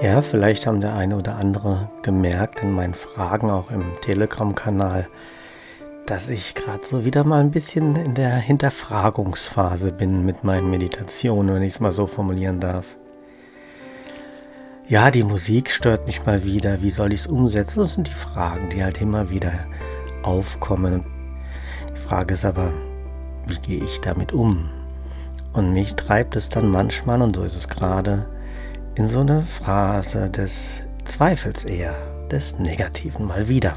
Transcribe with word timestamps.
Ja, 0.00 0.22
vielleicht 0.22 0.66
haben 0.66 0.80
der 0.80 0.94
eine 0.94 1.16
oder 1.16 1.36
andere 1.36 1.90
gemerkt 2.02 2.62
in 2.62 2.72
meinen 2.72 2.94
Fragen 2.94 3.50
auch 3.50 3.70
im 3.70 3.84
Telegram-Kanal, 4.00 5.08
dass 6.06 6.28
ich 6.28 6.54
gerade 6.54 6.84
so 6.84 7.04
wieder 7.04 7.24
mal 7.24 7.40
ein 7.40 7.50
bisschen 7.50 7.96
in 7.96 8.14
der 8.14 8.36
Hinterfragungsphase 8.36 9.92
bin 9.92 10.24
mit 10.24 10.44
meinen 10.44 10.70
Meditationen, 10.70 11.54
wenn 11.54 11.62
ich 11.62 11.74
es 11.74 11.80
mal 11.80 11.92
so 11.92 12.06
formulieren 12.06 12.60
darf. 12.60 12.96
Ja, 14.86 15.10
die 15.10 15.24
Musik 15.24 15.70
stört 15.70 16.06
mich 16.06 16.24
mal 16.24 16.44
wieder. 16.44 16.80
Wie 16.80 16.90
soll 16.90 17.12
ich 17.12 17.20
es 17.20 17.26
umsetzen? 17.26 17.80
Das 17.80 17.94
sind 17.94 18.06
die 18.06 18.14
Fragen, 18.14 18.68
die 18.68 18.84
halt 18.84 19.02
immer 19.02 19.28
wieder 19.30 19.52
aufkommen. 20.22 21.04
Die 21.92 22.00
Frage 22.00 22.34
ist 22.34 22.44
aber, 22.44 22.72
wie 23.46 23.58
gehe 23.58 23.84
ich 23.84 24.00
damit 24.00 24.32
um? 24.32 24.70
Und 25.52 25.72
mich 25.72 25.96
treibt 25.96 26.36
es 26.36 26.48
dann 26.48 26.70
manchmal, 26.70 27.20
und 27.20 27.34
so 27.34 27.42
ist 27.42 27.56
es 27.56 27.68
gerade, 27.68 28.26
in 28.96 29.06
so 29.08 29.20
eine 29.20 29.42
Phrase 29.42 30.30
des 30.30 30.82
Zweifels 31.04 31.64
eher, 31.64 31.94
des 32.30 32.58
Negativen 32.58 33.26
mal 33.26 33.46
wieder. 33.46 33.74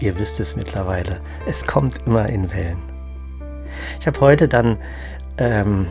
Ihr 0.00 0.18
wisst 0.18 0.40
es 0.40 0.56
mittlerweile, 0.56 1.20
es 1.46 1.64
kommt 1.64 2.06
immer 2.06 2.28
in 2.28 2.52
Wellen. 2.52 2.78
Ich 4.00 4.06
habe 4.06 4.20
heute 4.20 4.48
dann 4.48 4.78
ähm, 5.36 5.86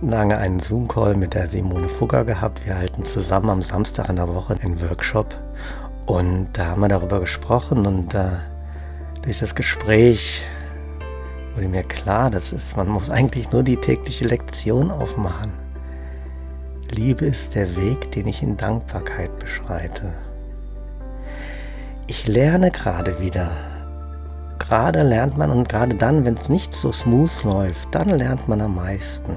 lange 0.00 0.38
einen 0.38 0.60
Zoom-Call 0.60 1.14
mit 1.14 1.34
der 1.34 1.48
Simone 1.48 1.90
Fugger 1.90 2.24
gehabt. 2.24 2.64
Wir 2.64 2.76
halten 2.76 3.02
zusammen 3.02 3.50
am 3.50 3.62
Samstag 3.62 4.08
in 4.08 4.16
der 4.16 4.28
Woche 4.28 4.56
einen 4.62 4.80
Workshop 4.80 5.38
und 6.06 6.48
da 6.54 6.66
haben 6.68 6.80
wir 6.80 6.88
darüber 6.88 7.20
gesprochen 7.20 7.86
und 7.86 8.14
äh, 8.14 8.28
durch 9.22 9.40
das 9.40 9.54
Gespräch 9.54 10.42
wurde 11.54 11.68
mir 11.68 11.82
klar, 11.82 12.30
das 12.30 12.52
ist, 12.52 12.76
man 12.78 12.88
muss 12.88 13.10
eigentlich 13.10 13.52
nur 13.52 13.62
die 13.62 13.76
tägliche 13.76 14.26
Lektion 14.26 14.90
aufmachen. 14.90 15.65
Liebe 16.96 17.26
ist 17.26 17.54
der 17.54 17.76
Weg, 17.76 18.10
den 18.12 18.26
ich 18.26 18.42
in 18.42 18.56
Dankbarkeit 18.56 19.38
beschreite. 19.38 20.14
Ich 22.06 22.26
lerne 22.26 22.70
gerade 22.70 23.20
wieder. 23.20 23.50
Gerade 24.58 25.02
lernt 25.02 25.36
man 25.36 25.50
und 25.50 25.68
gerade 25.68 25.94
dann, 25.94 26.24
wenn 26.24 26.34
es 26.34 26.48
nicht 26.48 26.72
so 26.72 26.90
smooth 26.90 27.44
läuft, 27.44 27.94
dann 27.94 28.08
lernt 28.08 28.48
man 28.48 28.62
am 28.62 28.76
meisten. 28.76 29.36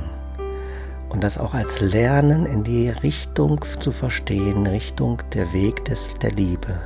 Und 1.10 1.22
das 1.22 1.38
auch 1.38 1.54
als 1.54 1.82
Lernen 1.82 2.46
in 2.46 2.64
die 2.64 2.90
Richtung 2.90 3.62
zu 3.62 3.92
verstehen, 3.92 4.66
Richtung 4.66 5.22
der 5.34 5.52
Weg 5.52 5.84
des, 5.84 6.14
der 6.22 6.32
Liebe, 6.32 6.80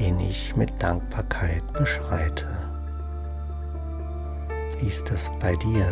den 0.00 0.18
ich 0.18 0.56
mit 0.56 0.82
Dankbarkeit 0.82 1.62
beschreite. 1.74 2.48
Wie 4.80 4.88
ist 4.88 5.08
das 5.12 5.30
bei 5.38 5.54
dir? 5.54 5.86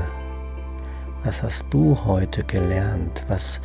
Was 1.25 1.43
hast 1.43 1.67
du 1.71 1.99
heute 2.05 2.45
gelernt? 2.45 3.25
Was 3.29 3.61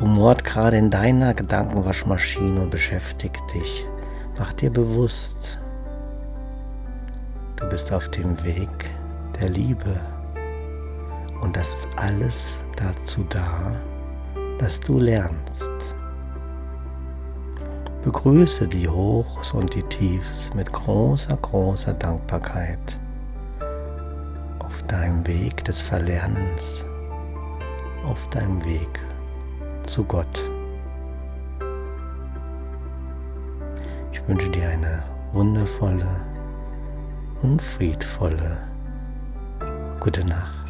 rumort 0.00 0.44
gerade 0.44 0.78
in 0.78 0.90
deiner 0.90 1.34
Gedankenwaschmaschine 1.34 2.62
und 2.62 2.70
beschäftigt 2.70 3.42
dich? 3.52 3.84
Mach 4.38 4.52
dir 4.54 4.70
bewusst, 4.70 5.58
du 7.56 7.68
bist 7.68 7.92
auf 7.92 8.08
dem 8.08 8.42
Weg 8.44 8.90
der 9.38 9.50
Liebe. 9.50 10.00
Und 11.42 11.56
das 11.56 11.70
ist 11.70 11.88
alles 11.96 12.56
dazu 12.76 13.24
da, 13.28 13.76
dass 14.58 14.80
du 14.80 14.98
lernst. 14.98 15.70
Begrüße 18.02 18.68
die 18.68 18.88
Hochs 18.88 19.52
und 19.52 19.74
die 19.74 19.82
Tiefs 19.82 20.50
mit 20.54 20.72
großer, 20.72 21.36
großer 21.36 21.92
Dankbarkeit 21.92 22.98
deinem 24.86 25.26
Weg 25.26 25.64
des 25.64 25.82
Verlernens, 25.82 26.84
auf 28.04 28.28
deinem 28.30 28.64
Weg 28.64 29.00
zu 29.86 30.04
Gott. 30.04 30.50
Ich 34.12 34.26
wünsche 34.28 34.50
dir 34.50 34.68
eine 34.68 35.02
wundervolle 35.32 36.20
und 37.42 37.60
friedvolle 37.60 38.58
gute 40.00 40.24
Nacht. 40.24 40.65